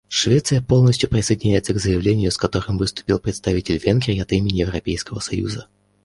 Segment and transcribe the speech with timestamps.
[0.07, 5.67] Швеция полностью присоединяется к заявлению, с которым выступил представитель Венгрии от имени Европейского союза.